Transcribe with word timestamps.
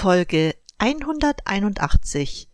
Folge 0.00 0.54
181 0.78 2.48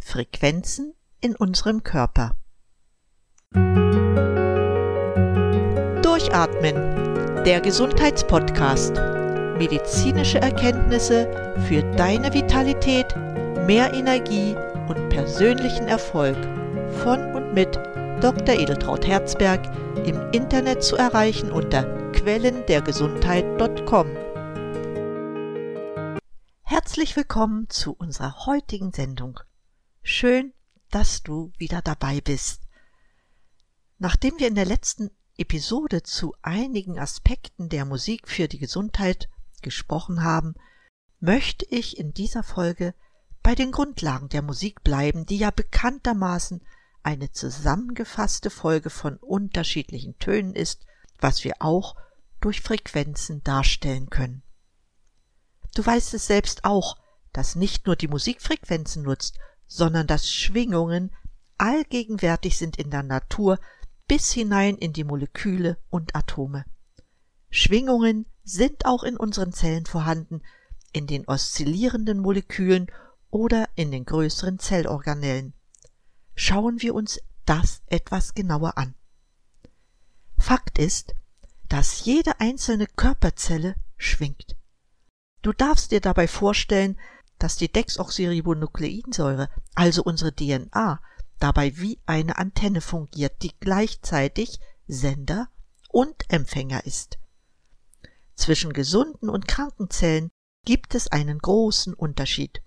Frequenzen 0.00 0.94
in 1.20 1.36
unserem 1.36 1.84
Körper. 1.84 2.32
Durchatmen, 6.02 7.44
der 7.44 7.60
Gesundheitspodcast. 7.60 8.94
Medizinische 9.58 10.40
Erkenntnisse 10.40 11.54
für 11.68 11.82
deine 11.94 12.34
Vitalität, 12.34 13.14
mehr 13.64 13.94
Energie 13.94 14.56
und 14.88 15.08
persönlichen 15.08 15.86
Erfolg 15.86 16.36
von 17.04 17.32
und 17.32 17.54
mit 17.54 17.76
Dr. 18.20 18.56
Edeltraut 18.56 19.06
Herzberg 19.06 19.60
im 20.04 20.20
Internet 20.32 20.82
zu 20.82 20.96
erreichen 20.96 21.52
unter 21.52 21.84
quellendergesundheit.com. 22.10 24.27
Herzlich 26.70 27.16
willkommen 27.16 27.70
zu 27.70 27.94
unserer 27.94 28.44
heutigen 28.44 28.92
Sendung. 28.92 29.40
Schön, 30.02 30.52
dass 30.90 31.22
du 31.22 31.50
wieder 31.56 31.80
dabei 31.80 32.20
bist. 32.20 32.60
Nachdem 33.96 34.38
wir 34.38 34.48
in 34.48 34.54
der 34.54 34.66
letzten 34.66 35.10
Episode 35.38 36.02
zu 36.02 36.34
einigen 36.42 36.98
Aspekten 36.98 37.70
der 37.70 37.86
Musik 37.86 38.28
für 38.28 38.48
die 38.48 38.58
Gesundheit 38.58 39.30
gesprochen 39.62 40.22
haben, 40.22 40.56
möchte 41.20 41.64
ich 41.70 41.96
in 41.96 42.12
dieser 42.12 42.42
Folge 42.42 42.92
bei 43.42 43.54
den 43.54 43.72
Grundlagen 43.72 44.28
der 44.28 44.42
Musik 44.42 44.84
bleiben, 44.84 45.24
die 45.24 45.38
ja 45.38 45.50
bekanntermaßen 45.50 46.60
eine 47.02 47.32
zusammengefasste 47.32 48.50
Folge 48.50 48.90
von 48.90 49.16
unterschiedlichen 49.16 50.18
Tönen 50.18 50.54
ist, 50.54 50.84
was 51.18 51.44
wir 51.44 51.54
auch 51.60 51.96
durch 52.42 52.60
Frequenzen 52.60 53.42
darstellen 53.42 54.10
können. 54.10 54.42
Du 55.74 55.84
weißt 55.84 56.14
es 56.14 56.26
selbst 56.26 56.64
auch, 56.64 56.96
dass 57.32 57.56
nicht 57.56 57.86
nur 57.86 57.96
die 57.96 58.08
Musik 58.08 58.40
Frequenzen 58.40 59.02
nutzt, 59.02 59.38
sondern 59.66 60.06
dass 60.06 60.30
Schwingungen 60.30 61.10
allgegenwärtig 61.56 62.56
sind 62.56 62.76
in 62.76 62.90
der 62.90 63.02
Natur 63.02 63.58
bis 64.06 64.32
hinein 64.32 64.76
in 64.76 64.92
die 64.92 65.04
Moleküle 65.04 65.76
und 65.90 66.16
Atome. 66.16 66.64
Schwingungen 67.50 68.26
sind 68.44 68.86
auch 68.86 69.02
in 69.02 69.16
unseren 69.16 69.52
Zellen 69.52 69.86
vorhanden, 69.86 70.42
in 70.92 71.06
den 71.06 71.26
oszillierenden 71.28 72.18
Molekülen 72.18 72.90
oder 73.30 73.68
in 73.74 73.90
den 73.90 74.04
größeren 74.04 74.58
Zellorganellen. 74.58 75.52
Schauen 76.34 76.80
wir 76.80 76.94
uns 76.94 77.20
das 77.44 77.82
etwas 77.86 78.34
genauer 78.34 78.78
an. 78.78 78.94
Fakt 80.38 80.78
ist, 80.78 81.14
dass 81.68 82.04
jede 82.04 82.40
einzelne 82.40 82.86
Körperzelle 82.86 83.74
schwingt. 83.96 84.56
Du 85.42 85.52
darfst 85.52 85.90
dir 85.92 86.00
dabei 86.00 86.28
vorstellen, 86.28 86.98
dass 87.38 87.56
die 87.56 87.70
Dexoxyribonukleinsäure, 87.70 89.48
also 89.74 90.02
unsere 90.02 90.34
DNA, 90.34 91.00
dabei 91.38 91.76
wie 91.76 92.00
eine 92.06 92.36
Antenne 92.38 92.80
fungiert, 92.80 93.42
die 93.42 93.52
gleichzeitig 93.60 94.58
Sender 94.88 95.48
und 95.88 96.24
Empfänger 96.28 96.84
ist. 96.84 97.18
Zwischen 98.34 98.72
gesunden 98.72 99.28
und 99.28 99.46
kranken 99.46 99.90
Zellen 99.90 100.30
gibt 100.64 100.94
es 100.94 101.08
einen 101.08 101.38
großen 101.38 101.94
Unterschied. 101.94 102.62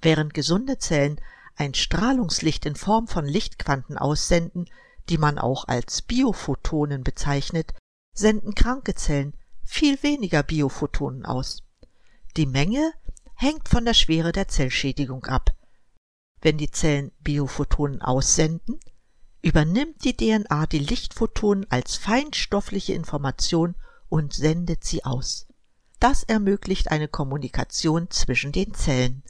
Während 0.00 0.34
gesunde 0.34 0.78
Zellen 0.78 1.20
ein 1.56 1.74
Strahlungslicht 1.74 2.66
in 2.66 2.74
Form 2.74 3.06
von 3.06 3.24
Lichtquanten 3.24 3.98
aussenden, 3.98 4.68
die 5.08 5.18
man 5.18 5.38
auch 5.38 5.68
als 5.68 6.02
Biophotonen 6.02 7.04
bezeichnet, 7.04 7.74
senden 8.14 8.54
kranke 8.54 8.94
Zellen 8.94 9.36
viel 9.72 10.02
weniger 10.02 10.42
Biophotonen 10.42 11.24
aus. 11.24 11.62
Die 12.36 12.44
Menge 12.44 12.92
hängt 13.34 13.70
von 13.70 13.86
der 13.86 13.94
Schwere 13.94 14.30
der 14.30 14.46
Zellschädigung 14.46 15.24
ab. 15.24 15.56
Wenn 16.42 16.58
die 16.58 16.70
Zellen 16.70 17.10
Biophotonen 17.20 18.02
aussenden, 18.02 18.78
übernimmt 19.40 20.04
die 20.04 20.14
DNA 20.14 20.66
die 20.66 20.78
Lichtphotonen 20.78 21.66
als 21.70 21.96
feinstoffliche 21.96 22.92
Information 22.92 23.74
und 24.10 24.34
sendet 24.34 24.84
sie 24.84 25.06
aus. 25.06 25.46
Das 25.98 26.22
ermöglicht 26.22 26.90
eine 26.90 27.08
Kommunikation 27.08 28.10
zwischen 28.10 28.52
den 28.52 28.74
Zellen. 28.74 29.22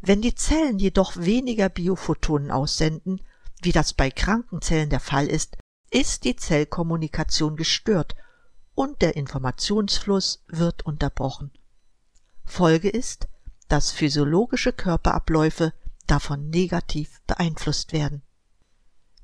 Wenn 0.00 0.22
die 0.22 0.34
Zellen 0.34 0.78
jedoch 0.78 1.14
weniger 1.18 1.68
Biophotonen 1.68 2.50
aussenden, 2.50 3.20
wie 3.60 3.72
das 3.72 3.92
bei 3.92 4.10
kranken 4.10 4.62
Zellen 4.62 4.88
der 4.88 5.00
Fall 5.00 5.26
ist, 5.26 5.58
ist 5.90 6.24
die 6.24 6.36
Zellkommunikation 6.36 7.56
gestört 7.56 8.16
und 8.74 9.02
der 9.02 9.16
Informationsfluss 9.16 10.42
wird 10.48 10.84
unterbrochen. 10.86 11.50
Folge 12.44 12.88
ist, 12.88 13.28
dass 13.68 13.92
physiologische 13.92 14.72
Körperabläufe 14.72 15.72
davon 16.06 16.50
negativ 16.50 17.20
beeinflusst 17.26 17.92
werden. 17.92 18.22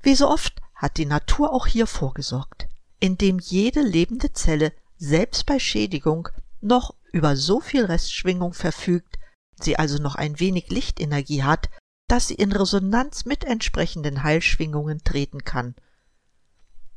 Wie 0.01 0.15
so 0.15 0.29
oft 0.29 0.61
hat 0.75 0.97
die 0.97 1.05
Natur 1.05 1.51
auch 1.51 1.67
hier 1.67 1.87
vorgesorgt, 1.87 2.67
indem 2.99 3.39
jede 3.39 3.81
lebende 3.81 4.33
Zelle 4.33 4.71
selbst 4.97 5.45
bei 5.45 5.59
Schädigung 5.59 6.29
noch 6.61 6.95
über 7.11 7.35
so 7.35 7.59
viel 7.59 7.85
Restschwingung 7.85 8.53
verfügt, 8.53 9.17
sie 9.59 9.77
also 9.77 10.01
noch 10.01 10.15
ein 10.15 10.39
wenig 10.39 10.69
Lichtenergie 10.69 11.43
hat, 11.43 11.69
dass 12.07 12.27
sie 12.27 12.35
in 12.35 12.51
Resonanz 12.51 13.25
mit 13.25 13.43
entsprechenden 13.43 14.23
Heilschwingungen 14.23 15.03
treten 15.03 15.43
kann– 15.43 15.75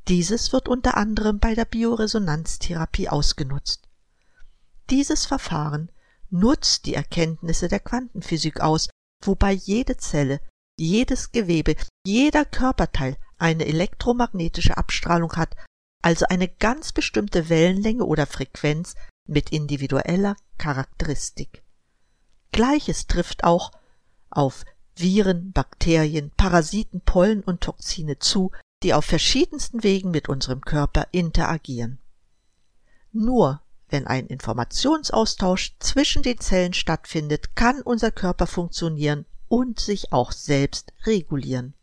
dieses 0.08 0.52
wird 0.52 0.68
unter 0.68 0.96
anderem 0.96 1.38
bei 1.38 1.54
der 1.54 1.64
Bioresonanztherapie 1.64 3.08
ausgenutzt. 3.08 3.88
Dieses 4.90 5.26
Verfahren 5.26 5.90
nutzt 6.30 6.86
die 6.86 6.94
Erkenntnisse 6.94 7.68
der 7.68 7.80
Quantenphysik 7.80 8.60
aus, 8.60 8.88
wobei 9.24 9.52
jede 9.52 9.96
Zelle, 9.96 10.40
jedes 10.78 11.30
Gewebe, 11.30 11.76
jeder 12.04 12.44
Körperteil 12.44 13.16
eine 13.38 13.66
elektromagnetische 13.66 14.76
Abstrahlung 14.76 15.32
hat, 15.34 15.54
also 16.02 16.26
eine 16.28 16.48
ganz 16.48 16.92
bestimmte 16.92 17.48
Wellenlänge 17.48 18.04
oder 18.04 18.26
Frequenz 18.26 18.94
mit 19.28 19.50
individueller 19.50 20.36
Charakteristik. 20.58 21.62
Gleiches 22.50 23.06
trifft 23.06 23.44
auch 23.44 23.70
auf 24.30 24.64
Viren, 24.96 25.52
Bakterien, 25.52 26.32
Parasiten, 26.36 27.00
Pollen 27.00 27.42
und 27.42 27.62
Toxine 27.62 28.19
zu, 28.19 28.50
die 28.82 28.94
auf 28.94 29.04
verschiedensten 29.04 29.82
Wegen 29.82 30.10
mit 30.10 30.28
unserem 30.28 30.60
Körper 30.60 31.06
interagieren. 31.12 31.98
Nur 33.12 33.60
wenn 33.88 34.06
ein 34.06 34.26
Informationsaustausch 34.26 35.76
zwischen 35.78 36.22
den 36.22 36.41
Zellen 36.41 36.72
stattfindet, 36.72 37.54
kann 37.54 37.82
unser 37.82 38.10
Körper 38.10 38.47
funktionieren 38.47 39.26
und 39.48 39.81
sich 39.81 40.12
auch 40.12 40.32
selbst 40.32 40.93
regulieren. 41.04 41.75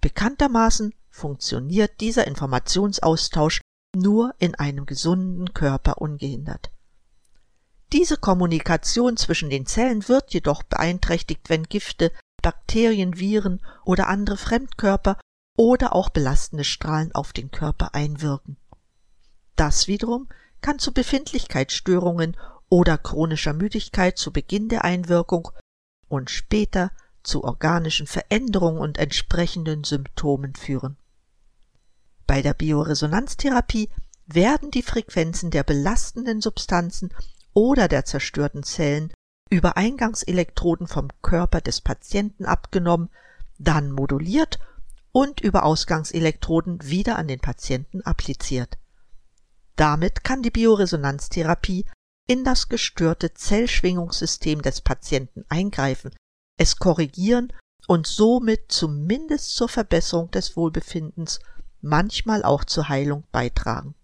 Bekanntermaßen 0.00 0.92
funktioniert 1.08 2.00
dieser 2.00 2.26
Informationsaustausch 2.26 3.60
nur 3.94 4.34
in 4.38 4.56
einem 4.56 4.86
gesunden 4.86 5.54
Körper 5.54 5.98
ungehindert. 5.98 6.72
Diese 7.92 8.16
Kommunikation 8.16 9.16
zwischen 9.16 9.50
den 9.50 9.66
Zellen 9.66 10.08
wird 10.08 10.34
jedoch 10.34 10.64
beeinträchtigt, 10.64 11.48
wenn 11.48 11.62
Gifte, 11.62 12.10
Bakterien, 12.42 13.20
Viren 13.20 13.60
oder 13.84 14.08
andere 14.08 14.36
Fremdkörper 14.36 15.16
oder 15.56 15.94
auch 15.94 16.08
belastende 16.08 16.64
Strahlen 16.64 17.14
auf 17.14 17.32
den 17.32 17.50
Körper 17.50 17.94
einwirken. 17.94 18.56
Das 19.56 19.86
wiederum 19.86 20.28
kann 20.60 20.78
zu 20.78 20.92
Befindlichkeitsstörungen 20.92 22.36
oder 22.68 22.98
chronischer 22.98 23.52
Müdigkeit 23.52 24.18
zu 24.18 24.32
Beginn 24.32 24.68
der 24.68 24.84
Einwirkung 24.84 25.50
und 26.08 26.30
später 26.30 26.90
zu 27.22 27.44
organischen 27.44 28.06
Veränderungen 28.06 28.78
und 28.78 28.98
entsprechenden 28.98 29.84
Symptomen 29.84 30.54
führen. 30.54 30.96
Bei 32.26 32.42
der 32.42 32.54
Bioresonanztherapie 32.54 33.90
werden 34.26 34.70
die 34.70 34.82
Frequenzen 34.82 35.50
der 35.50 35.62
belastenden 35.62 36.40
Substanzen 36.40 37.12
oder 37.52 37.88
der 37.88 38.04
zerstörten 38.04 38.62
Zellen 38.62 39.12
über 39.50 39.76
Eingangselektroden 39.76 40.88
vom 40.88 41.08
Körper 41.22 41.60
des 41.60 41.80
Patienten 41.80 42.44
abgenommen, 42.44 43.10
dann 43.58 43.92
moduliert 43.92 44.58
und 45.14 45.40
über 45.40 45.62
Ausgangselektroden 45.62 46.82
wieder 46.82 47.16
an 47.16 47.28
den 47.28 47.38
Patienten 47.38 48.02
appliziert. 48.02 48.78
Damit 49.76 50.24
kann 50.24 50.42
die 50.42 50.50
Bioresonanztherapie 50.50 51.86
in 52.26 52.42
das 52.42 52.68
gestörte 52.68 53.32
Zellschwingungssystem 53.32 54.60
des 54.60 54.80
Patienten 54.80 55.44
eingreifen, 55.48 56.10
es 56.58 56.78
korrigieren 56.78 57.52
und 57.86 58.08
somit 58.08 58.72
zumindest 58.72 59.54
zur 59.54 59.68
Verbesserung 59.68 60.32
des 60.32 60.56
Wohlbefindens, 60.56 61.38
manchmal 61.80 62.42
auch 62.42 62.64
zur 62.64 62.88
Heilung 62.88 63.24
beitragen. 63.30 63.94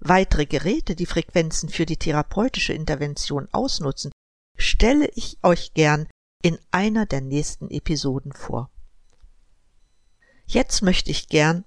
Weitere 0.00 0.46
Geräte, 0.46 0.96
die 0.96 1.06
Frequenzen 1.06 1.68
für 1.68 1.86
die 1.86 1.96
therapeutische 1.96 2.72
Intervention 2.72 3.48
ausnutzen, 3.52 4.10
stelle 4.56 5.08
ich 5.14 5.38
euch 5.42 5.74
gern 5.74 6.08
in 6.42 6.58
einer 6.72 7.06
der 7.06 7.20
nächsten 7.20 7.70
Episoden 7.70 8.32
vor. 8.32 8.70
Jetzt 10.46 10.82
möchte 10.82 11.10
ich 11.10 11.28
gern, 11.28 11.64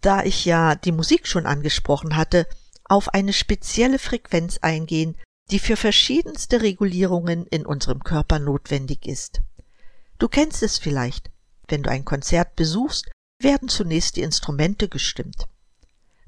da 0.00 0.22
ich 0.22 0.44
ja 0.44 0.74
die 0.74 0.92
Musik 0.92 1.26
schon 1.26 1.46
angesprochen 1.46 2.16
hatte, 2.16 2.46
auf 2.84 3.12
eine 3.12 3.32
spezielle 3.32 3.98
Frequenz 3.98 4.58
eingehen, 4.58 5.16
die 5.50 5.58
für 5.58 5.76
verschiedenste 5.76 6.62
Regulierungen 6.62 7.46
in 7.46 7.66
unserem 7.66 8.02
Körper 8.02 8.38
notwendig 8.38 9.06
ist. 9.06 9.40
Du 10.18 10.28
kennst 10.28 10.62
es 10.62 10.78
vielleicht. 10.78 11.30
Wenn 11.68 11.82
du 11.82 11.90
ein 11.90 12.04
Konzert 12.04 12.56
besuchst, 12.56 13.10
werden 13.40 13.68
zunächst 13.68 14.16
die 14.16 14.22
Instrumente 14.22 14.88
gestimmt. 14.88 15.46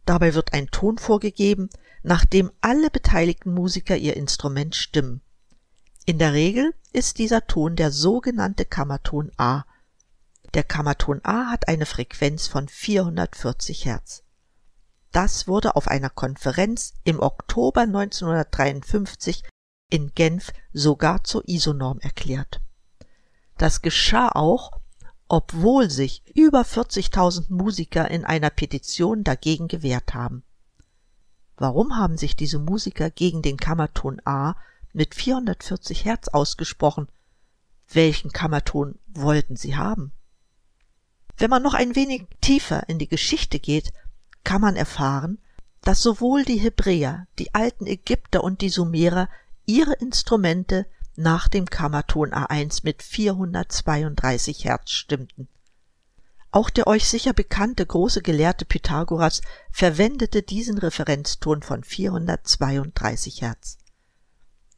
Dabei 0.04 0.34
wird 0.34 0.52
ein 0.52 0.69
Ton 0.69 0.98
vorgegeben, 0.98 1.69
nach 2.02 2.24
dem 2.24 2.50
alle 2.60 2.90
beteiligten 2.90 3.52
Musiker 3.52 3.96
ihr 3.96 4.16
Instrument 4.16 4.74
stimmen. 4.74 5.20
In 6.06 6.19
der 6.19 6.32
Regel 6.32 6.74
ist 6.92 7.19
dieser 7.19 7.46
Ton 7.46 7.76
der 7.76 7.92
sogenannte 7.92 8.64
Kammerton 8.64 9.31
A. 9.36 9.64
Der 10.54 10.64
Kammerton 10.64 11.20
A 11.24 11.50
hat 11.50 11.68
eine 11.68 11.84
Frequenz 11.84 12.46
von 12.46 12.68
440 12.68 13.84
Hertz. 13.84 14.22
Das 15.12 15.46
wurde 15.46 15.76
auf 15.76 15.88
einer 15.88 16.10
Konferenz 16.10 16.94
im 17.04 17.20
Oktober 17.20 17.82
1953 17.82 19.44
in 19.90 20.12
Genf 20.14 20.52
sogar 20.72 21.24
zur 21.24 21.46
ISO-Norm 21.48 21.98
erklärt. 22.00 22.60
Das 23.56 23.82
geschah 23.82 24.28
auch, 24.28 24.80
obwohl 25.28 25.90
sich 25.90 26.24
über 26.34 26.62
40.000 26.62 27.52
Musiker 27.52 28.10
in 28.10 28.24
einer 28.24 28.50
Petition 28.50 29.24
dagegen 29.24 29.68
gewehrt 29.68 30.14
haben. 30.14 30.44
Warum 31.56 31.96
haben 31.96 32.16
sich 32.16 32.36
diese 32.36 32.58
Musiker 32.58 33.10
gegen 33.10 33.42
den 33.42 33.56
Kammerton 33.56 34.20
A 34.24 34.54
mit 34.92 35.14
440 35.14 36.04
Hertz 36.04 36.28
ausgesprochen? 36.28 37.08
Welchen 37.90 38.32
Kammerton 38.32 38.98
wollten 39.08 39.56
sie 39.56 39.76
haben? 39.76 40.12
Wenn 41.38 41.50
man 41.50 41.62
noch 41.62 41.75
ein 41.75 41.94
wenig 41.94 42.26
tiefer 42.40 42.88
in 42.88 42.99
die 42.99 43.08
Geschichte 43.08 43.61
geht, 43.61 43.93
kann 44.43 44.61
man 44.61 44.76
erfahren, 44.76 45.38
dass 45.82 46.02
sowohl 46.02 46.44
die 46.44 46.58
Hebräer, 46.58 47.26
die 47.38 47.55
alten 47.55 47.87
Ägypter 47.87 48.43
und 48.43 48.61
die 48.61 48.69
Sumerer 48.69 49.29
ihre 49.64 49.94
Instrumente 49.94 50.87
nach 51.14 51.49
dem 51.49 51.67
Kammerton 51.67 52.32
A1 52.32 52.81
mit 52.82 53.02
432 53.02 54.64
Hertz 54.64 54.90
stimmten. 54.90 55.49
Auch 56.50 56.70
der 56.70 56.87
euch 56.87 57.08
sicher 57.08 57.35
bekannte 57.35 57.84
große 57.84 58.23
Gelehrte 58.23 58.64
Pythagoras 58.64 59.43
verwendete 59.70 60.43
diesen 60.43 60.79
Referenzton 60.79 61.62
von 61.62 61.84
432 61.84 63.43
Hertz. 63.43 63.79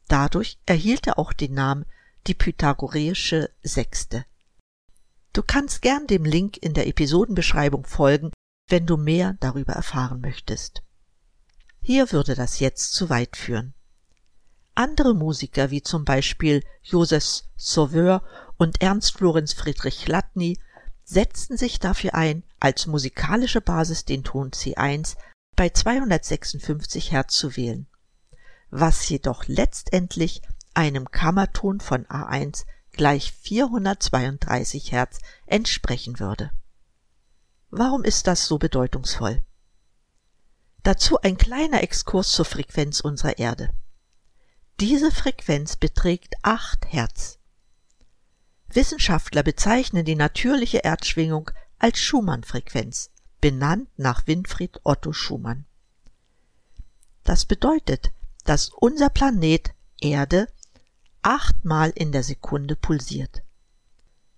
Dadurch 0.07 0.59
erhielt 0.65 1.07
er 1.07 1.17
auch 1.17 1.31
den 1.31 1.53
Namen 1.53 1.85
die 2.27 2.33
pythagoreische 2.33 3.49
Sechste. 3.63 4.25
Du 5.33 5.43
kannst 5.43 5.81
gern 5.81 6.07
dem 6.07 6.25
Link 6.25 6.57
in 6.57 6.73
der 6.73 6.87
Episodenbeschreibung 6.87 7.85
folgen, 7.85 8.31
wenn 8.67 8.85
du 8.85 8.97
mehr 8.97 9.37
darüber 9.39 9.73
erfahren 9.73 10.19
möchtest. 10.19 10.81
Hier 11.81 12.11
würde 12.11 12.35
das 12.35 12.59
jetzt 12.59 12.93
zu 12.93 13.09
weit 13.09 13.37
führen. 13.37 13.73
Andere 14.75 15.13
Musiker 15.13 15.71
wie 15.71 15.81
zum 15.81 16.05
Beispiel 16.05 16.63
Joseph 16.83 17.43
Sauveur 17.55 18.23
und 18.57 18.81
Ernst 18.81 19.13
Florenz 19.13 19.53
Friedrich 19.53 20.05
Chladni 20.05 20.59
setzten 21.03 21.57
sich 21.57 21.79
dafür 21.79 22.13
ein, 22.13 22.43
als 22.59 22.87
musikalische 22.87 23.61
Basis 23.61 24.05
den 24.05 24.23
Ton 24.23 24.51
C1 24.51 25.17
bei 25.55 25.69
256 25.69 27.11
Hertz 27.11 27.35
zu 27.35 27.55
wählen, 27.57 27.87
was 28.69 29.07
jedoch 29.09 29.45
letztendlich 29.47 30.41
einem 30.73 31.11
Kammerton 31.11 31.79
von 31.79 32.05
A1 32.05 32.65
gleich 32.93 33.31
432 33.31 34.91
Hertz 34.91 35.19
entsprechen 35.45 36.19
würde. 36.19 36.51
Warum 37.69 38.03
ist 38.03 38.27
das 38.27 38.45
so 38.45 38.57
bedeutungsvoll? 38.57 39.41
Dazu 40.83 41.19
ein 41.21 41.37
kleiner 41.37 41.83
Exkurs 41.83 42.31
zur 42.31 42.45
Frequenz 42.45 42.99
unserer 42.99 43.37
Erde. 43.37 43.71
Diese 44.79 45.11
Frequenz 45.11 45.75
beträgt 45.75 46.35
8 46.41 46.91
Hertz. 46.91 47.39
Wissenschaftler 48.67 49.43
bezeichnen 49.43 50.05
die 50.05 50.15
natürliche 50.15 50.79
Erdschwingung 50.79 51.51
als 51.77 51.99
Schumann-Frequenz, 51.99 53.11
benannt 53.41 53.89
nach 53.97 54.27
Winfried 54.27 54.79
Otto 54.83 55.13
Schumann. 55.13 55.65
Das 57.23 57.45
bedeutet, 57.45 58.11
dass 58.43 58.69
unser 58.69 59.09
Planet 59.09 59.71
Erde 59.99 60.47
achtmal 61.21 61.91
in 61.91 62.11
der 62.11 62.23
Sekunde 62.23 62.75
pulsiert. 62.75 63.43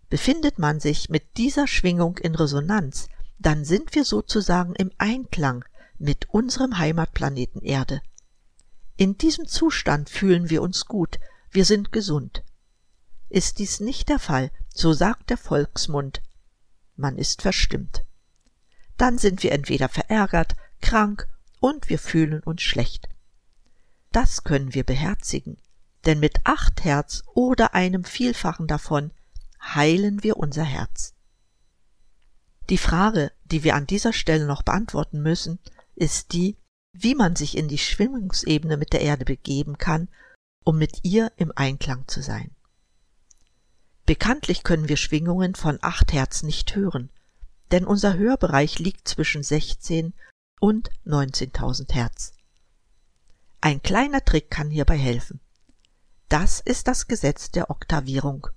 Befindet 0.10 0.60
man 0.60 0.80
sich 0.80 1.10
mit 1.10 1.38
dieser 1.38 1.68
Schwingung 1.68 2.18
in 2.18 2.36
Resonanz, 2.36 3.08
dann 3.40 3.66
sind 3.66 3.96
wir 3.96 4.06
sozusagen 4.06 4.76
im 4.76 4.92
Einklang 4.98 5.66
mit 5.98 6.30
unserem 6.30 6.78
Heimatplaneten 6.78 7.62
Erde. 7.62 8.02
In 8.96 9.18
diesem 9.18 9.48
Zustand 9.48 10.10
fühlen 10.10 10.50
wir 10.50 10.62
uns 10.62 10.86
gut, 10.86 11.20
wir 11.52 11.66
sind 11.66 11.92
gesund. 11.92 12.44
Ist 13.30 13.60
dies 13.60 13.80
nicht 13.80 14.10
der 14.10 14.20
Fall, 14.20 14.52
so 14.70 14.94
sagt 14.94 15.30
der 15.30 15.38
Volksmund, 15.38 16.22
man 16.96 17.18
ist 17.18 17.42
verstimmt. 17.42 18.06
Dann 18.98 19.18
sind 19.18 19.42
wir 19.42 19.52
entweder 19.52 19.90
verärgert, 19.90 20.56
krank 20.82 21.28
und 21.60 21.90
wir 21.90 21.98
fühlen 21.98 22.42
uns 22.42 22.62
schlecht. 22.62 23.10
Das 24.12 24.44
können 24.44 24.76
wir 24.76 24.84
beherzigen, 24.84 25.58
denn 26.06 26.20
mit 26.20 26.40
acht 26.44 26.84
Herz 26.84 27.24
oder 27.34 27.74
einem 27.74 28.04
Vielfachen 28.04 28.68
davon 28.68 29.12
heilen 29.62 30.24
wir 30.24 30.38
unser 30.38 30.64
Herz. 30.64 31.14
Die 32.70 32.78
Frage, 32.78 33.32
die 33.46 33.64
wir 33.64 33.76
an 33.76 33.88
dieser 33.88 34.14
Stelle 34.14 34.46
noch 34.46 34.64
beantworten 34.64 35.22
müssen, 35.22 35.60
ist 35.96 36.34
die, 36.34 36.58
wie 36.94 37.16
man 37.16 37.36
sich 37.36 37.58
in 37.58 37.68
die 37.68 37.78
Schwingungsebene 37.78 38.78
mit 38.78 38.94
der 38.94 39.02
Erde 39.02 39.26
begeben 39.26 39.78
kann, 39.78 40.10
um 40.64 40.78
mit 40.78 41.00
ihr 41.04 41.32
im 41.38 41.52
Einklang 41.56 42.08
zu 42.08 42.22
sein. 42.22 42.56
Bekanntlich 44.06 44.64
können 44.64 44.90
wir 44.90 44.98
Schwingungen 44.98 45.56
von 45.56 45.80
8 45.82 46.14
Hertz 46.14 46.44
nicht 46.44 46.76
hören, 46.76 47.10
denn 47.72 47.86
unser 47.86 48.18
Hörbereich 48.18 48.80
liegt 48.80 49.08
zwischen 49.08 49.44
16 49.44 50.14
und 50.60 50.92
19.000 51.06 51.94
Hertz. 51.94 52.34
Ein 53.62 53.82
kleiner 53.82 54.24
Trick 54.24 54.50
kann 54.52 54.70
hierbei 54.70 54.98
helfen. 54.98 55.40
Das 56.34 56.62
ist 56.62 56.88
das 56.88 57.08
Gesetz 57.08 57.52
der 57.52 57.70
Oktavierung. 57.70 58.48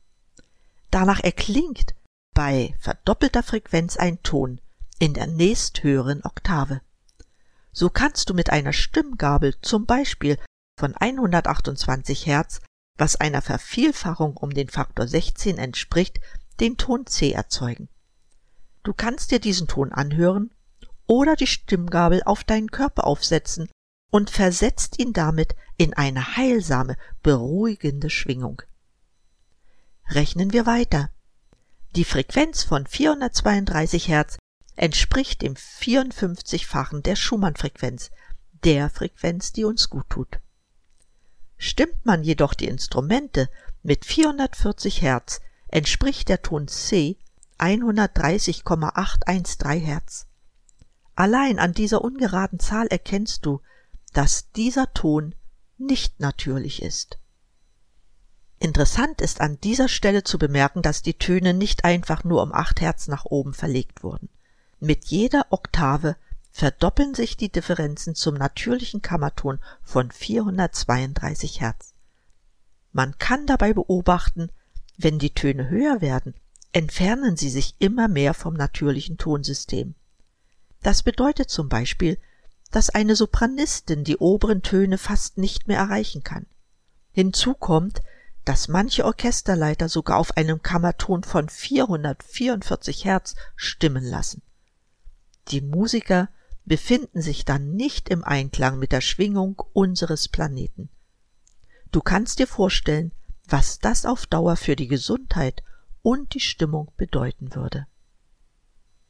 Danach 0.90 1.20
erklingt 1.20 1.94
bei 2.32 2.74
verdoppelter 2.78 3.42
Frequenz 3.42 3.98
ein 3.98 4.22
Ton 4.22 4.62
in 4.98 5.12
der 5.12 5.26
nächsthöheren 5.26 6.24
Oktave. 6.24 6.80
So 7.72 7.90
kannst 7.90 8.30
du 8.30 8.34
mit 8.34 8.48
einer 8.48 8.72
Stimmgabel 8.72 9.60
zum 9.60 9.84
Beispiel 9.84 10.38
von 10.80 10.94
128 10.94 12.24
Hertz, 12.24 12.62
was 12.96 13.16
einer 13.16 13.42
Vervielfachung 13.42 14.38
um 14.38 14.54
den 14.54 14.70
Faktor 14.70 15.06
16 15.06 15.58
entspricht, 15.58 16.18
den 16.60 16.78
Ton 16.78 17.06
C 17.06 17.32
erzeugen. 17.32 17.90
Du 18.84 18.94
kannst 18.94 19.32
dir 19.32 19.38
diesen 19.38 19.68
Ton 19.68 19.92
anhören 19.92 20.50
oder 21.06 21.36
die 21.36 21.46
Stimmgabel 21.46 22.22
auf 22.24 22.42
deinen 22.42 22.70
Körper 22.70 23.06
aufsetzen 23.06 23.68
und 24.10 24.30
versetzt 24.30 24.98
ihn 24.98 25.12
damit 25.12 25.54
in 25.76 25.94
eine 25.94 26.36
heilsame, 26.36 26.96
beruhigende 27.22 28.10
Schwingung. 28.10 28.62
Rechnen 30.08 30.52
wir 30.52 30.66
weiter. 30.66 31.10
Die 31.94 32.04
Frequenz 32.04 32.62
von 32.62 32.86
432 32.86 34.08
Hertz 34.08 34.38
entspricht 34.76 35.42
dem 35.42 35.54
54-fachen 35.54 37.02
der 37.02 37.16
Schumann-Frequenz, 37.16 38.12
der 38.64 38.88
Frequenz, 38.90 39.52
die 39.52 39.64
uns 39.64 39.90
gut 39.90 40.08
tut. 40.10 40.38
Stimmt 41.56 42.04
man 42.04 42.22
jedoch 42.22 42.54
die 42.54 42.68
Instrumente 42.68 43.48
mit 43.82 44.04
440 44.04 45.02
Hertz, 45.02 45.40
entspricht 45.68 46.28
der 46.28 46.42
Ton 46.42 46.68
C 46.68 47.18
130,813 47.58 49.80
Hertz. 49.80 50.26
Allein 51.14 51.58
an 51.58 51.72
dieser 51.72 52.02
ungeraden 52.02 52.60
Zahl 52.60 52.86
erkennst 52.88 53.46
du, 53.46 53.62
dass 54.16 54.50
dieser 54.52 54.94
Ton 54.94 55.34
nicht 55.76 56.20
natürlich 56.20 56.80
ist. 56.80 57.18
Interessant 58.58 59.20
ist 59.20 59.42
an 59.42 59.60
dieser 59.60 59.88
Stelle 59.88 60.24
zu 60.24 60.38
bemerken, 60.38 60.80
dass 60.80 61.02
die 61.02 61.18
Töne 61.18 61.52
nicht 61.52 61.84
einfach 61.84 62.24
nur 62.24 62.42
um 62.42 62.50
acht 62.54 62.80
Hertz 62.80 63.08
nach 63.08 63.26
oben 63.26 63.52
verlegt 63.52 64.02
wurden. 64.02 64.30
Mit 64.80 65.04
jeder 65.04 65.48
Oktave 65.50 66.16
verdoppeln 66.50 67.14
sich 67.14 67.36
die 67.36 67.52
Differenzen 67.52 68.14
zum 68.14 68.36
natürlichen 68.36 69.02
Kammerton 69.02 69.58
von 69.82 70.10
432 70.10 71.60
Hertz. 71.60 71.92
Man 72.92 73.18
kann 73.18 73.44
dabei 73.44 73.74
beobachten, 73.74 74.50
wenn 74.96 75.18
die 75.18 75.34
Töne 75.34 75.68
höher 75.68 76.00
werden, 76.00 76.32
entfernen 76.72 77.36
sie 77.36 77.50
sich 77.50 77.74
immer 77.80 78.08
mehr 78.08 78.32
vom 78.32 78.54
natürlichen 78.54 79.18
Tonsystem. 79.18 79.94
Das 80.82 81.02
bedeutet 81.02 81.50
zum 81.50 81.68
Beispiel, 81.68 82.18
dass 82.70 82.90
eine 82.90 83.16
Sopranistin 83.16 84.04
die 84.04 84.16
oberen 84.16 84.62
Töne 84.62 84.98
fast 84.98 85.38
nicht 85.38 85.68
mehr 85.68 85.78
erreichen 85.78 86.22
kann. 86.22 86.46
Hinzu 87.12 87.54
kommt, 87.54 88.02
dass 88.44 88.68
manche 88.68 89.04
Orchesterleiter 89.04 89.88
sogar 89.88 90.18
auf 90.18 90.36
einem 90.36 90.62
Kammerton 90.62 91.24
von 91.24 91.48
444 91.48 93.04
Hertz 93.04 93.34
stimmen 93.56 94.04
lassen. 94.04 94.42
Die 95.48 95.60
Musiker 95.60 96.28
befinden 96.64 97.22
sich 97.22 97.44
dann 97.44 97.74
nicht 97.74 98.08
im 98.08 98.24
Einklang 98.24 98.78
mit 98.78 98.92
der 98.92 99.00
Schwingung 99.00 99.62
unseres 99.72 100.28
Planeten. 100.28 100.90
Du 101.92 102.00
kannst 102.00 102.38
dir 102.38 102.46
vorstellen, 102.46 103.12
was 103.48 103.78
das 103.78 104.04
auf 104.04 104.26
Dauer 104.26 104.56
für 104.56 104.76
die 104.76 104.88
Gesundheit 104.88 105.62
und 106.02 106.34
die 106.34 106.40
Stimmung 106.40 106.92
bedeuten 106.96 107.54
würde. 107.54 107.86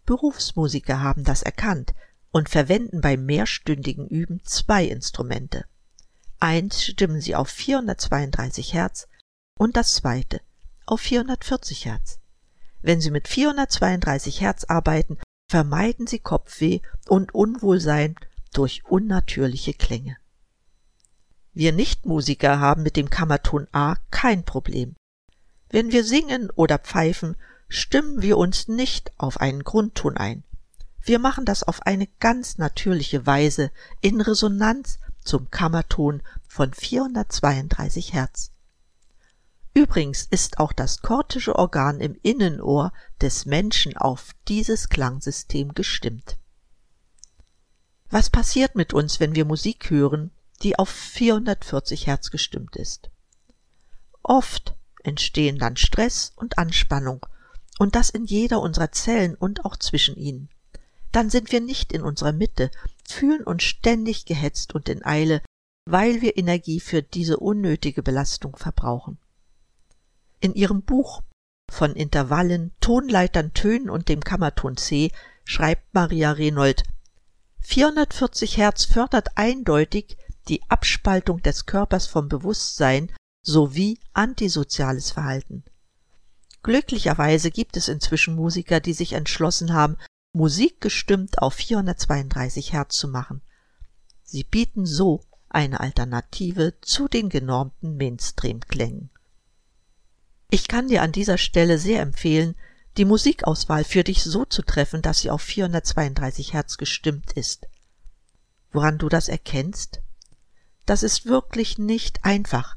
Berufsmusiker 0.04 1.00
haben 1.00 1.25
das 1.25 1.42
erkannt 1.42 1.94
und 2.37 2.50
verwenden 2.50 3.00
beim 3.00 3.25
mehrstündigen 3.25 4.07
Üben 4.09 4.43
zwei 4.45 4.85
Instrumente. 4.85 5.64
Eins 6.38 6.85
stimmen 6.85 7.23
sie 7.23 7.35
auf 7.35 7.49
432 7.49 8.75
Hertz 8.75 9.09
und 9.59 9.75
das 9.75 9.95
zweite 9.95 10.43
auf 10.85 11.00
440 11.00 11.87
Hertz. 11.87 12.19
Wenn 12.83 13.00
Sie 13.00 13.11
mit 13.11 13.26
432 13.26 14.43
Hertz 14.43 14.64
arbeiten, 14.64 15.16
vermeiden 15.49 16.07
Sie 16.07 16.19
Kopfweh 16.19 16.81
und 17.09 17.35
Unwohlsein 17.35 18.16
durch 18.52 18.85
unnatürliche 18.85 19.73
Klänge. 19.73 20.19
Wir 21.55 21.73
Nichtmusiker 21.73 22.61
haben 22.61 22.83
mit 22.83 22.97
dem 22.97 23.09
Kammerton 23.09 23.66
A 23.73 23.97
kein 24.11 24.45
Problem. 24.45 24.95
Wenn 25.71 25.90
wir 25.90 26.05
singen 26.05 26.50
oder 26.50 26.76
pfeifen, 26.78 27.35
stimmen 27.71 28.21
wir 28.21 28.37
uns 28.37 28.69
nicht 28.69 29.11
auf 29.16 29.40
einen 29.40 29.64
Grundton 29.64 30.19
ein. 30.19 30.45
Wir 31.06 31.20
machen 31.20 31.44
das 31.44 31.62
auf 31.62 31.82
eine 31.86 32.08
ganz 32.18 32.58
natürliche 32.58 33.26
Weise 33.26 33.70
in 34.00 34.20
Resonanz 34.20 34.98
zum 35.22 35.52
Kammerton 35.52 36.20
von 36.48 36.75
432 36.75 38.12
Hertz. 38.12 38.50
Übrigens 39.72 40.26
ist 40.28 40.58
auch 40.58 40.72
das 40.72 41.02
kortische 41.02 41.54
Organ 41.54 42.00
im 42.00 42.18
Innenohr 42.22 42.92
des 43.20 43.46
Menschen 43.46 43.96
auf 43.96 44.32
dieses 44.48 44.88
Klangsystem 44.88 45.75
gestimmt. 45.75 46.38
Was 48.10 48.28
passiert 48.28 48.75
mit 48.75 48.92
uns, 48.92 49.20
wenn 49.20 49.36
wir 49.36 49.44
Musik 49.44 49.90
hören, 49.90 50.32
die 50.62 50.76
auf 50.76 50.88
440 50.88 52.08
Hertz 52.08 52.32
gestimmt 52.32 52.75
ist? 52.75 53.10
Oft 54.25 54.75
entstehen 55.04 55.60
dann 55.60 55.76
Stress 55.76 56.32
und 56.34 56.58
Anspannung, 56.58 57.25
und 57.78 57.94
das 57.94 58.10
in 58.10 58.25
jeder 58.25 58.60
unserer 58.60 58.90
Zellen 58.90 59.36
und 59.36 59.64
auch 59.64 59.76
zwischen 59.76 60.16
ihnen. 60.16 60.48
Dann 61.16 61.30
sind 61.30 61.50
wir 61.50 61.62
nicht 61.62 61.94
in 61.94 62.02
unserer 62.02 62.32
Mitte, 62.32 62.70
fühlen 63.08 63.42
uns 63.42 63.62
ständig 63.62 64.26
gehetzt 64.26 64.75
und 64.75 64.90
in 64.90 65.02
Eile, 65.02 65.40
weil 65.87 66.20
wir 66.20 66.37
Energie 66.37 66.78
für 66.78 67.00
diese 67.00 67.38
unnötige 67.38 68.02
Belastung 68.02 68.54
verbrauchen. 68.54 69.16
In 70.40 70.52
ihrem 70.52 70.82
Buch 70.82 71.23
von 71.70 71.96
Intervallen, 71.96 72.73
Tonleitern, 72.80 73.54
Tönen 73.54 73.88
und 73.88 74.11
dem 74.11 74.20
Kammerton 74.20 74.76
C 74.76 75.11
schreibt 75.44 75.94
Maria 75.94 76.32
Renold 76.32 76.82
440 77.62 78.58
Hertz 78.58 78.85
fördert 78.85 79.38
eindeutig 79.38 80.18
die 80.49 80.61
Abspaltung 80.68 81.40
des 81.40 81.64
Körpers 81.64 82.06
vom 82.06 82.28
Bewusstsein 82.28 83.11
sowie 83.40 83.99
antisoziales 84.12 85.12
Verhalten. 85.12 85.64
Glücklicherweise 86.62 87.50
gibt 87.50 87.78
es 87.78 87.88
inzwischen 87.88 88.35
Musiker, 88.35 88.80
die 88.80 88.92
sich 88.92 89.14
entschlossen 89.14 89.73
haben, 89.73 89.96
Musik 90.37 90.83
gestimmt 90.83 91.40
auf 91.40 91.55
432 91.55 92.75
Hertz 92.75 92.99
zu 92.99 93.09
machen. 93.09 93.40
Sie 94.23 94.45
bieten 94.45 94.85
so 94.85 95.23
eine 95.49 95.81
Alternative 95.81 96.75
zu 96.83 97.09
den 97.09 97.31
genormten 97.31 97.97
Mainstream-Klängen. 97.97 99.09
Ich 100.50 100.69
kann 100.69 100.88
dir 100.88 101.00
an 101.00 101.12
dieser 101.12 101.38
Stelle 101.38 101.78
sehr 101.78 102.02
empfehlen, 102.02 102.55
die 102.99 103.07
Musikauswahl 103.07 103.83
für 103.83 104.05
dich 104.05 104.25
so 104.25 104.45
zu 104.45 104.61
treffen, 104.61 105.00
dass 105.00 105.21
sie 105.21 105.31
auf 105.31 105.40
432 105.40 106.52
Hertz 106.52 106.76
gestimmt 106.76 107.33
ist. 107.33 107.66
Woran 108.73 108.99
du 108.99 109.09
das 109.09 109.28
erkennst? 109.28 110.02
Das 110.85 111.02
ist 111.02 111.25
wirklich 111.25 111.78
nicht 111.78 112.26
einfach. 112.26 112.76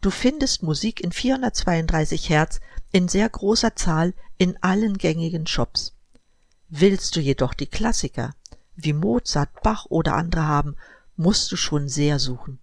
Du 0.00 0.12
findest 0.12 0.62
Musik 0.62 1.00
in 1.00 1.10
432 1.10 2.28
Hertz 2.28 2.60
in 2.92 3.08
sehr 3.08 3.28
großer 3.28 3.74
Zahl 3.74 4.14
in 4.36 4.56
allen 4.62 4.96
gängigen 4.96 5.48
Shops. 5.48 5.97
Willst 6.68 7.16
du 7.16 7.20
jedoch 7.20 7.54
die 7.54 7.66
Klassiker 7.66 8.34
wie 8.74 8.92
Mozart, 8.92 9.62
Bach 9.62 9.86
oder 9.86 10.14
andere 10.14 10.46
haben, 10.46 10.76
musst 11.16 11.50
du 11.50 11.56
schon 11.56 11.88
sehr 11.88 12.18
suchen. 12.18 12.60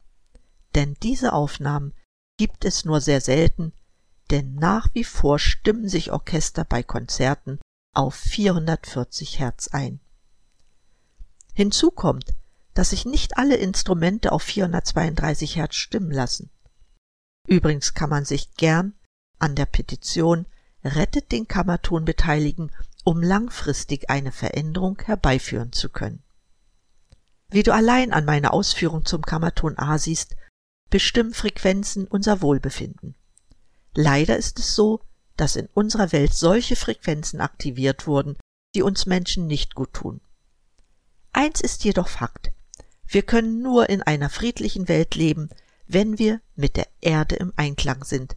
Denn 0.76 0.96
diese 1.04 1.34
Aufnahmen 1.34 1.94
gibt 2.38 2.66
es 2.66 2.86
nur 2.86 3.02
sehr 3.02 3.22
selten 3.22 3.74
denn 4.32 4.56
nach 4.56 4.90
wie 4.94 5.04
vor 5.04 5.40
stimmen 5.40 5.88
sich 5.88 6.12
Orchester 6.12 6.66
bei 6.66 6.84
Konzerten 6.84 7.60
auf 7.94 8.16
440 8.16 9.40
Hertz 9.40 9.68
ein. 9.70 10.00
Hinzu 11.54 11.92
kommt, 11.92 12.34
dass 12.74 12.90
sich 12.90 13.06
nicht 13.06 13.38
alle 13.38 13.56
Instrumente 13.56 14.32
auf 14.32 14.44
432 14.44 15.56
Hertz 15.56 15.76
stimmen 15.76 16.12
lassen. 16.12 16.50
Übrigens 17.48 17.94
kann 17.94 18.10
man 18.10 18.26
sich 18.26 18.56
gern 18.56 18.94
an 19.40 19.56
der 19.56 19.66
Petition 19.66 20.46
Rettet 20.84 21.32
den 21.32 21.48
Kammerton 21.48 22.06
beteiligen, 22.06 22.72
um 23.06 23.22
langfristig 23.22 24.10
eine 24.10 24.32
Veränderung 24.32 25.00
herbeiführen 25.00 25.72
zu 25.72 25.90
können. 25.90 26.24
Wie 27.50 27.62
du 27.62 27.72
allein 27.72 28.12
an 28.12 28.26
meiner 28.26 28.52
Ausführung 28.52 29.06
zum 29.06 29.22
Kammerton 29.22 29.78
A 29.78 30.00
siehst, 30.00 30.36
bestimmen 30.90 31.34
Frequenzen 31.34 32.08
unser 32.08 32.42
Wohlbefinden. 32.42 33.16
Leider 33.94 34.36
ist 34.38 34.58
es 34.60 34.76
so, 34.76 35.02
dass 35.38 35.56
in 35.56 35.68
unserer 35.68 36.12
Welt 36.12 36.34
solche 36.34 36.76
Frequenzen 36.76 37.42
aktiviert 37.42 38.08
wurden, 38.08 38.38
die 38.74 38.82
uns 38.82 39.06
Menschen 39.06 39.46
nicht 39.46 39.76
gut 39.76 39.94
tun. 39.94 40.20
Eins 41.32 41.62
ist 41.62 41.84
jedoch 41.84 42.08
Fakt. 42.08 42.52
Wir 43.08 43.22
können 43.22 43.62
nur 43.62 43.88
in 43.88 44.02
einer 44.02 44.32
friedlichen 44.32 44.88
Welt 44.88 45.14
leben, 45.14 45.50
wenn 45.86 46.18
wir 46.18 46.42
mit 46.56 46.76
der 46.76 46.88
Erde 47.02 47.36
im 47.36 47.54
Einklang 47.56 48.04
sind, 48.04 48.36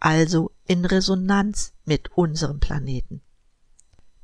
also 0.00 0.50
in 0.66 0.84
Resonanz 0.84 1.72
mit 1.84 2.10
unserem 2.16 2.58
Planeten. 2.58 3.22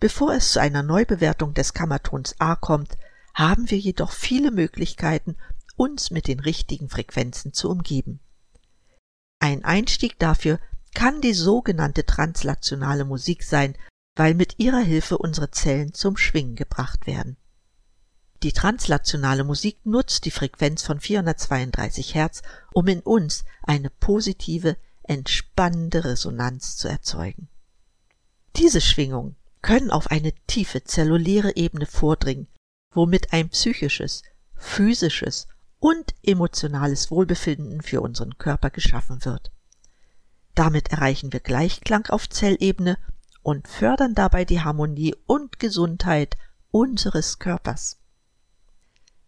Bevor 0.04 0.34
es 0.34 0.52
zu 0.52 0.60
einer 0.60 0.82
Neubewertung 0.82 1.54
des 1.54 1.72
Kammertons 1.72 2.34
A 2.38 2.56
kommt, 2.56 2.98
haben 3.32 3.70
wir 3.70 3.78
jedoch 3.78 4.12
viele 4.12 4.50
Möglichkeiten, 4.50 5.34
uns 5.76 6.10
mit 6.10 6.28
den 6.28 6.40
richtigen 6.40 6.90
Frequenzen 6.90 7.54
zu 7.54 7.70
umgeben. 7.70 8.20
Ein 9.38 9.64
Einstieg 9.64 10.18
dafür 10.18 10.60
kann 10.92 11.22
die 11.22 11.32
sogenannte 11.32 12.04
translationale 12.04 13.06
Musik 13.06 13.44
sein, 13.44 13.78
weil 14.14 14.34
mit 14.34 14.58
ihrer 14.58 14.82
Hilfe 14.82 15.16
unsere 15.16 15.50
Zellen 15.50 15.94
zum 15.94 16.18
Schwingen 16.18 16.54
gebracht 16.54 17.06
werden. 17.06 17.38
Die 18.42 18.52
translationale 18.52 19.42
Musik 19.42 19.86
nutzt 19.86 20.26
die 20.26 20.30
Frequenz 20.30 20.82
von 20.82 21.00
432 21.00 22.14
Hertz, 22.14 22.42
um 22.74 22.88
in 22.88 23.00
uns 23.00 23.46
eine 23.62 23.88
positive, 23.88 24.76
entspannende 25.02 26.04
Resonanz 26.04 26.76
zu 26.76 26.88
erzeugen. 26.88 27.48
Diese 28.54 28.82
Schwingungen 28.82 29.36
können 29.64 29.90
auf 29.90 30.10
eine 30.10 30.32
tiefe 30.46 30.84
zelluläre 30.84 31.56
Ebene 31.56 31.86
vordringen, 31.86 32.48
womit 32.90 33.32
ein 33.32 33.48
psychisches, 33.48 34.22
physisches 34.54 35.48
und 35.78 36.14
emotionales 36.22 37.10
Wohlbefinden 37.10 37.80
für 37.80 38.02
unseren 38.02 38.36
Körper 38.36 38.68
geschaffen 38.68 39.24
wird. 39.24 39.52
Damit 40.54 40.92
erreichen 40.92 41.32
wir 41.32 41.40
Gleichklang 41.40 42.06
auf 42.10 42.28
Zellebene 42.28 42.98
und 43.42 43.66
fördern 43.66 44.14
dabei 44.14 44.44
die 44.44 44.60
Harmonie 44.60 45.16
und 45.26 45.58
Gesundheit 45.58 46.36
unseres 46.70 47.38
Körpers. 47.38 47.96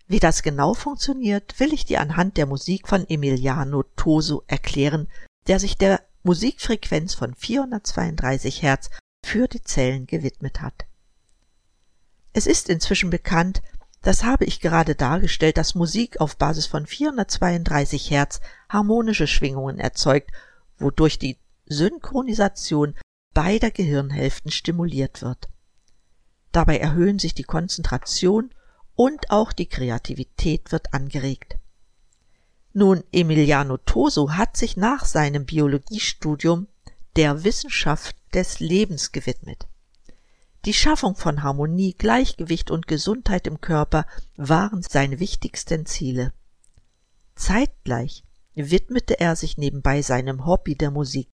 Wie 0.06 0.20
das 0.20 0.42
genau 0.42 0.74
funktioniert, 0.74 1.58
will 1.60 1.72
ich 1.72 1.86
dir 1.86 2.02
anhand 2.02 2.36
der 2.36 2.44
Musik 2.44 2.88
von 2.88 3.08
Emiliano 3.08 3.84
Toso 3.96 4.44
erklären, 4.48 5.08
der 5.46 5.60
sich 5.60 5.78
der 5.78 6.02
Musikfrequenz 6.24 7.14
von 7.14 7.34
432 7.34 8.60
Hertz 8.60 8.90
für 9.26 9.48
die 9.48 9.62
Zellen 9.62 10.06
gewidmet 10.06 10.62
hat. 10.62 10.86
Es 12.32 12.46
ist 12.46 12.68
inzwischen 12.68 13.10
bekannt, 13.10 13.60
das 14.02 14.24
habe 14.24 14.44
ich 14.44 14.60
gerade 14.60 14.94
dargestellt, 14.94 15.56
dass 15.56 15.74
Musik 15.74 16.20
auf 16.20 16.36
Basis 16.36 16.66
von 16.66 16.86
432 16.86 18.10
Hertz 18.10 18.40
harmonische 18.68 19.26
Schwingungen 19.26 19.78
erzeugt 19.78 20.30
wodurch 20.78 21.18
die 21.18 21.38
Synchronisation 21.66 22.94
beider 23.34 23.70
Gehirnhälften 23.70 24.50
stimuliert 24.50 25.22
wird. 25.22 25.48
Dabei 26.52 26.78
erhöhen 26.78 27.18
sich 27.18 27.34
die 27.34 27.44
Konzentration 27.44 28.50
und 28.94 29.30
auch 29.30 29.52
die 29.52 29.68
Kreativität 29.68 30.72
wird 30.72 30.94
angeregt. 30.94 31.56
Nun, 32.72 33.02
Emiliano 33.10 33.78
Toso 33.78 34.32
hat 34.32 34.56
sich 34.56 34.76
nach 34.76 35.04
seinem 35.04 35.46
Biologiestudium 35.46 36.68
der 37.16 37.44
Wissenschaft 37.44 38.14
des 38.34 38.60
Lebens 38.60 39.10
gewidmet. 39.10 39.66
Die 40.66 40.74
Schaffung 40.74 41.16
von 41.16 41.42
Harmonie, 41.42 41.94
Gleichgewicht 41.94 42.70
und 42.70 42.86
Gesundheit 42.86 43.46
im 43.46 43.60
Körper 43.60 44.04
waren 44.36 44.82
seine 44.82 45.18
wichtigsten 45.18 45.86
Ziele. 45.86 46.34
Zeitgleich 47.34 48.24
widmete 48.54 49.18
er 49.18 49.34
sich 49.34 49.56
nebenbei 49.56 50.02
seinem 50.02 50.44
Hobby 50.44 50.74
der 50.74 50.90
Musik. 50.90 51.30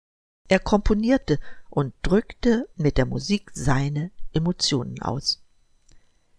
Er 0.49 0.61
komponierte 0.61 1.41
und 1.69 1.95
drückte 2.03 2.69
mit 2.77 2.97
der 2.97 3.07
Musik 3.07 3.51
seine 3.55 4.13
Emotionen 4.33 5.03
aus. 5.03 5.43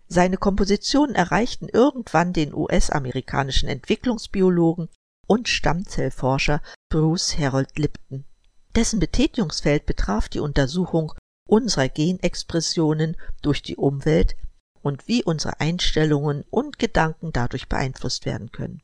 Seine 0.07 0.38
Kompositionen 0.38 1.15
erreichten 1.15 1.67
irgendwann 1.67 2.31
den 2.31 2.53
US-amerikanischen 2.53 3.67
Entwicklungsbiologen 3.67 4.89
und 5.27 5.50
Stammzellforscher 5.50 6.62
Bruce 6.89 7.38
Harold 7.38 7.77
Lipton. 7.77 8.25
Dessen 8.75 8.99
Betätigungsfeld 8.99 9.85
betraf 9.85 10.29
die 10.29 10.39
Untersuchung 10.39 11.13
unserer 11.47 11.89
Genexpressionen 11.89 13.15
durch 13.41 13.61
die 13.61 13.75
Umwelt 13.75 14.35
und 14.81 15.07
wie 15.07 15.23
unsere 15.23 15.59
Einstellungen 15.59 16.43
und 16.49 16.79
Gedanken 16.79 17.31
dadurch 17.31 17.69
beeinflusst 17.69 18.25
werden 18.25 18.51
können. 18.51 18.81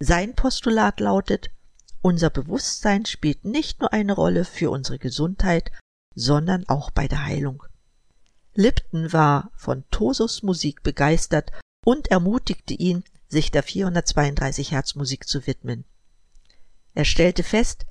Sein 0.00 0.34
Postulat 0.34 1.00
lautet, 1.00 1.50
unser 2.00 2.30
Bewusstsein 2.30 3.06
spielt 3.06 3.44
nicht 3.44 3.80
nur 3.80 3.92
eine 3.92 4.12
Rolle 4.12 4.44
für 4.44 4.70
unsere 4.70 4.98
Gesundheit, 4.98 5.70
sondern 6.14 6.68
auch 6.68 6.90
bei 6.90 7.08
der 7.08 7.24
Heilung. 7.24 7.62
Lipton 8.54 9.12
war 9.12 9.50
von 9.56 9.84
Tosos 9.90 10.42
Musik 10.42 10.82
begeistert 10.82 11.50
und 11.84 12.08
ermutigte 12.08 12.74
ihn, 12.74 13.04
sich 13.28 13.50
der 13.50 13.62
432 13.62 14.72
Hertz 14.72 14.94
Musik 14.94 15.26
zu 15.26 15.46
widmen. 15.46 15.84
Er 16.94 17.04
stellte 17.04 17.42
fest, 17.42 17.84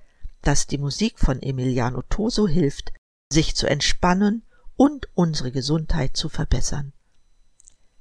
dass 0.43 0.67
die 0.67 0.77
Musik 0.77 1.19
von 1.19 1.41
Emiliano 1.41 2.03
Toso 2.03 2.47
hilft, 2.47 2.93
sich 3.31 3.55
zu 3.55 3.65
entspannen 3.67 4.43
und 4.75 5.07
unsere 5.15 5.51
Gesundheit 5.51 6.15
zu 6.15 6.29
verbessern. 6.29 6.93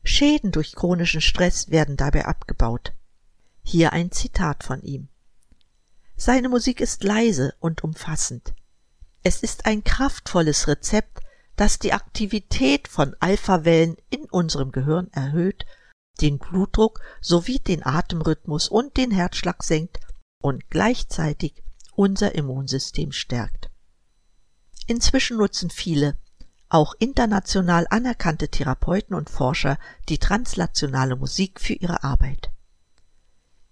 Schäden 0.05 0.51
durch 0.51 0.75
chronischen 0.75 1.21
Stress 1.21 1.71
werden 1.71 1.97
dabei 1.97 2.27
abgebaut. 2.27 2.93
Hier 3.63 3.93
ein 3.93 4.11
Zitat 4.11 4.65
von 4.65 4.83
ihm. 4.83 5.09
Seine 6.17 6.49
Musik 6.49 6.81
ist 6.81 7.05
leise 7.05 7.55
und 7.61 7.85
umfassend. 7.85 8.55
Es 9.23 9.43
ist 9.43 9.67
ein 9.67 9.85
kraftvolles 9.85 10.67
Rezept, 10.67 11.21
das 11.57 11.79
die 11.79 11.93
Aktivität 11.93 12.89
von 12.89 13.15
Alphawellen 13.21 13.97
in 14.11 14.25
unserem 14.25 14.73
Gehirn 14.73 15.09
erhöht, 15.13 15.65
den 16.21 16.39
Blutdruck 16.39 17.01
sowie 17.21 17.61
den 17.61 17.87
Atemrhythmus 17.87 18.69
und 18.69 18.97
den 18.97 19.13
Herzschlag 19.13 19.63
senkt 19.63 20.01
und 20.41 20.69
gleichzeitig 20.71 21.63
unser 22.03 22.35
Immunsystem 22.35 23.13
stärkt. 23.13 23.71
Inzwischen 24.89 25.37
nutzen 25.37 25.71
viele, 25.71 26.17
auch 26.69 26.95
international 26.99 27.87
anerkannte 27.91 28.49
Therapeuten 28.49 29.15
und 29.15 29.31
Forscher 29.31 29.79
die 30.09 30.19
translationale 30.19 31.15
Musik 31.15 31.61
für 31.61 31.75
ihre 31.75 32.03
Arbeit. 32.03 32.51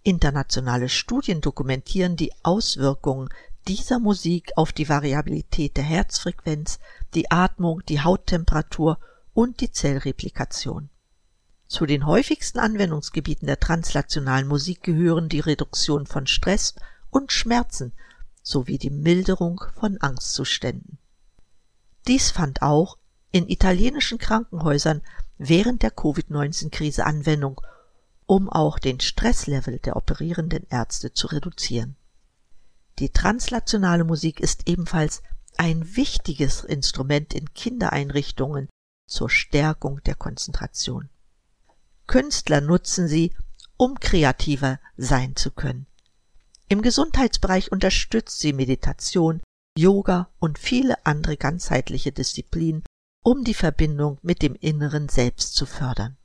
Internationale 0.04 0.88
Studien 0.88 1.40
dokumentieren 1.40 2.14
die 2.14 2.32
Auswirkungen 2.44 3.30
dieser 3.66 3.98
Musik 3.98 4.52
auf 4.54 4.72
die 4.72 4.88
Variabilität 4.88 5.76
der 5.76 5.84
Herzfrequenz, 5.84 6.78
die 7.14 7.32
Atmung, 7.32 7.82
die 7.88 8.00
Hauttemperatur 8.00 9.00
und 9.34 9.60
die 9.60 9.72
Zellreplikation. 9.72 10.88
Zu 11.66 11.84
den 11.84 12.06
häufigsten 12.06 12.60
Anwendungsgebieten 12.60 13.48
der 13.48 13.58
translationalen 13.58 14.46
Musik 14.46 14.84
gehören 14.84 15.28
die 15.28 15.40
Reduktion 15.40 16.06
von 16.06 16.28
Stress 16.28 16.76
und 17.10 17.32
Schmerzen 17.32 17.92
sowie 18.42 18.78
die 18.78 18.90
Milderung 18.90 19.62
von 19.78 19.98
Angstzuständen. 19.98 20.98
Dies 22.06 22.30
fand 22.30 22.62
auch 22.62 22.98
in 23.32 23.48
italienischen 23.48 24.18
Krankenhäusern 24.18 25.02
während 25.38 25.82
der 25.82 25.90
Covid-19-Krise 25.90 27.04
Anwendung, 27.04 27.60
um 28.26 28.48
auch 28.48 28.78
den 28.78 29.00
Stresslevel 29.00 29.78
der 29.78 29.96
operierenden 29.96 30.66
Ärzte 30.68 31.12
zu 31.12 31.26
reduzieren. 31.28 31.96
Die 32.98 33.10
translationale 33.10 34.04
Musik 34.04 34.40
ist 34.40 34.68
ebenfalls 34.68 35.22
ein 35.56 35.96
wichtiges 35.96 36.64
Instrument 36.64 37.34
in 37.34 37.52
Kindereinrichtungen 37.54 38.68
zur 39.06 39.30
Stärkung 39.30 40.02
der 40.04 40.14
Konzentration. 40.14 41.08
Künstler 42.06 42.60
nutzen 42.60 43.08
sie, 43.08 43.34
um 43.76 43.98
kreativer 43.98 44.78
sein 44.96 45.36
zu 45.36 45.50
können. 45.50 45.86
Im 46.70 46.82
Gesundheitsbereich 46.82 47.72
unterstützt 47.72 48.38
sie 48.38 48.52
Meditation, 48.52 49.42
Yoga 49.76 50.30
und 50.38 50.56
viele 50.56 51.04
andere 51.04 51.36
ganzheitliche 51.36 52.12
Disziplinen, 52.12 52.84
um 53.24 53.42
die 53.42 53.54
Verbindung 53.54 54.18
mit 54.22 54.40
dem 54.40 54.54
inneren 54.54 55.08
Selbst 55.08 55.56
zu 55.56 55.66
fördern. 55.66 56.16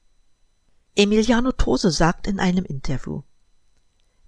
Emiliano 0.96 1.52
Tose 1.52 1.89
sagt 1.89 2.28
in 2.28 2.39
einem 2.39 2.63
Interview, 2.63 3.24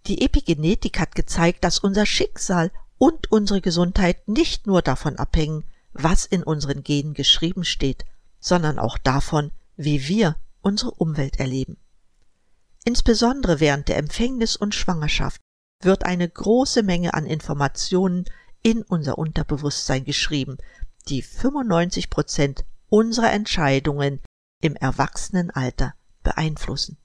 die 0.07 0.23
Epigenetik 0.25 0.99
hat 0.99 1.13
gezeigt, 1.13 1.63
dass 1.63 1.77
unser 1.77 2.07
Schicksal 2.07 2.71
und 2.97 3.31
unsere 3.31 3.61
Gesundheit 3.61 4.27
nicht 4.27 4.65
nur 4.65 4.81
davon 4.81 5.17
abhängen, 5.17 5.65
was 5.93 6.25
in 6.25 6.41
unseren 6.41 6.81
Genen 6.81 7.13
geschrieben 7.13 7.63
steht, 7.63 8.05
sondern 8.39 8.79
auch 8.79 8.97
davon, 8.97 9.51
wie 9.75 10.07
wir 10.07 10.35
unsere 10.61 10.89
Umwelt 10.91 11.39
erleben. 11.39 11.77
Insbesondere 12.85 13.59
während 13.59 13.87
der 13.87 13.97
Empfängnis 13.97 14.55
und 14.55 14.73
Schwangerschaft 14.73 15.41
wird 15.81 16.05
eine 16.05 16.27
große 16.27 16.83
Menge 16.83 17.13
an 17.13 17.25
Informationen 17.25 18.25
in 18.63 18.81
unser 18.83 19.17
Unterbewusstsein 19.17 20.03
geschrieben, 20.03 20.57
die 21.07 21.21
95 21.21 22.09
Prozent 22.09 22.65
unserer 22.89 23.31
Entscheidungen 23.31 24.21
im 24.61 24.75
Erwachsenenalter 24.75 25.93
beeinflussen. 26.23 26.97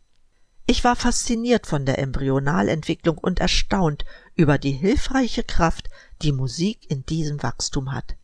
Ich 0.67 0.85
war 0.85 0.97
fasziniert 0.97 1.67
von 1.67 1.85
der 1.85 1.99
Embryonalentwicklung 1.99 3.19
und 3.19 3.41
erstaunt 3.41 4.05
über 4.35 4.59
die 4.59 4.73
hilfreiche 4.73 5.43
Kraft, 5.43 5.91
die 6.23 6.33
Musik 6.33 6.91
in 6.91 7.05
diesem 7.05 7.43
Wachstum 7.43 7.93
hat. 7.93 8.17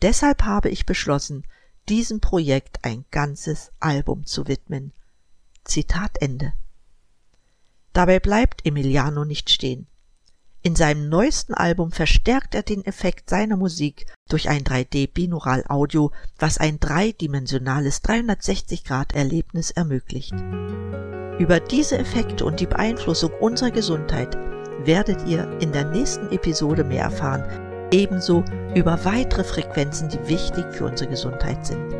Deshalb 0.00 0.44
habe 0.44 0.70
ich 0.70 0.86
beschlossen, 0.86 1.44
diesem 1.88 2.20
Projekt 2.20 2.84
ein 2.84 3.04
ganzes 3.10 3.72
Album 3.80 4.24
zu 4.24 4.46
widmen. 4.46 4.92
Zitat 5.64 6.22
Ende. 6.22 6.52
Dabei 7.98 8.20
bleibt 8.20 8.64
Emiliano 8.64 9.24
nicht 9.24 9.50
stehen. 9.50 9.88
In 10.62 10.76
seinem 10.76 11.08
neuesten 11.08 11.52
Album 11.52 11.90
verstärkt 11.90 12.54
er 12.54 12.62
den 12.62 12.84
Effekt 12.84 13.28
seiner 13.28 13.56
Musik 13.56 14.06
durch 14.28 14.48
ein 14.48 14.62
3D-Binaural-Audio, 14.62 16.12
was 16.38 16.58
ein 16.58 16.78
dreidimensionales 16.78 18.04
360-Grad-Erlebnis 18.04 19.72
ermöglicht. 19.72 20.32
Über 21.40 21.58
diese 21.58 21.98
Effekte 21.98 22.44
und 22.44 22.60
die 22.60 22.68
Beeinflussung 22.68 23.32
unserer 23.40 23.72
Gesundheit 23.72 24.36
werdet 24.84 25.26
ihr 25.26 25.50
in 25.60 25.72
der 25.72 25.86
nächsten 25.86 26.30
Episode 26.30 26.84
mehr 26.84 27.02
erfahren, 27.02 27.42
ebenso 27.90 28.44
über 28.76 29.04
weitere 29.04 29.42
Frequenzen, 29.42 30.08
die 30.08 30.28
wichtig 30.28 30.66
für 30.70 30.84
unsere 30.84 31.10
Gesundheit 31.10 31.66
sind. 31.66 31.90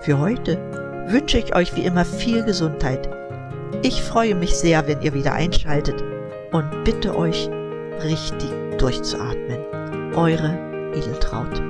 Für 0.00 0.18
heute 0.18 0.58
wünsche 1.06 1.38
ich 1.38 1.54
euch 1.54 1.76
wie 1.76 1.84
immer 1.84 2.04
viel 2.04 2.42
Gesundheit. 2.42 3.08
Ich 3.82 4.02
freue 4.02 4.34
mich 4.34 4.56
sehr, 4.56 4.86
wenn 4.86 5.02
ihr 5.02 5.14
wieder 5.14 5.32
einschaltet 5.32 6.02
und 6.52 6.84
bitte 6.84 7.16
euch, 7.16 7.48
richtig 8.02 8.50
durchzuatmen. 8.78 10.14
Eure 10.14 10.92
Edeltraut. 10.94 11.60